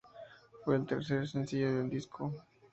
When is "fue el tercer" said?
0.65-1.27